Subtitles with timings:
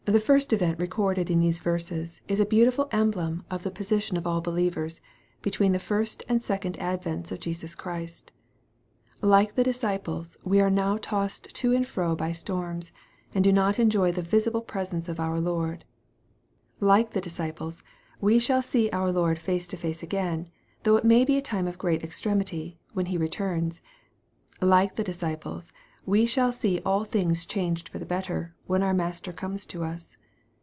[0.05, 0.51] THE event first
[0.81, 4.99] recorded in these verses, is a beautiful emblem of the position of all believers,
[5.41, 8.31] between the first and second advents of Jesus Christ.
[9.21, 12.91] Like the disciples, we are now tossed to and fro by storms,
[13.33, 15.85] and do not enjoy the visible presence of our Lord.
[16.81, 17.81] Like the disciples,
[18.19, 20.49] we shall see our Lord face to face again,
[20.83, 23.81] though it may be a time of great extremity, when He returns.
[24.59, 25.71] Like the disciples,
[26.03, 30.17] we shall see all things changed for the better, when our Master comes to us.